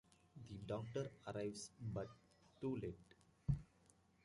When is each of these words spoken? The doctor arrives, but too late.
The 0.49 0.57
doctor 0.65 1.11
arrives, 1.27 1.69
but 1.79 2.07
too 2.59 2.75
late. 2.77 2.97